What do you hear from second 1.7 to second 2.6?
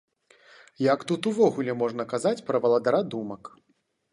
можна казаць пра